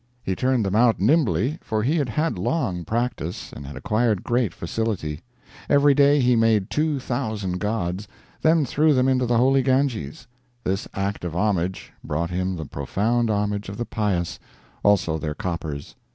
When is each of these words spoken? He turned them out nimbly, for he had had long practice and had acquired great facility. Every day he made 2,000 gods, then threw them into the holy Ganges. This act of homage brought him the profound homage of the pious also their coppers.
He 0.23 0.35
turned 0.35 0.65
them 0.65 0.75
out 0.75 0.99
nimbly, 0.99 1.59
for 1.61 1.83
he 1.83 1.97
had 1.97 2.09
had 2.09 2.39
long 2.39 2.83
practice 2.85 3.53
and 3.53 3.67
had 3.67 3.75
acquired 3.75 4.23
great 4.23 4.51
facility. 4.51 5.19
Every 5.69 5.93
day 5.93 6.19
he 6.19 6.35
made 6.35 6.71
2,000 6.71 7.59
gods, 7.59 8.07
then 8.41 8.65
threw 8.65 8.95
them 8.95 9.07
into 9.07 9.27
the 9.27 9.37
holy 9.37 9.61
Ganges. 9.61 10.25
This 10.63 10.87
act 10.95 11.23
of 11.23 11.35
homage 11.35 11.93
brought 12.03 12.31
him 12.31 12.55
the 12.55 12.65
profound 12.65 13.29
homage 13.29 13.69
of 13.69 13.77
the 13.77 13.85
pious 13.85 14.39
also 14.81 15.19
their 15.19 15.35
coppers. 15.35 15.95